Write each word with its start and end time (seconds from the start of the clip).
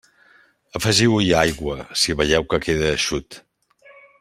Afegiu-hi 0.79 1.27
aigua 1.41 1.77
si 2.05 2.17
veieu 2.23 2.49
que 2.55 2.61
queda 2.65 2.89
eixut. 2.95 3.39